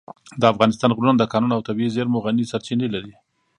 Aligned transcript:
د 0.41 0.43
افغانستان 0.53 0.89
غرونه 0.97 1.15
د 1.17 1.23
کانونو 1.31 1.53
او 1.57 1.65
طبیعي 1.69 1.93
زېرمو 1.95 2.23
غني 2.25 2.45
سرچینې 2.51 2.87
لري. 2.95 3.13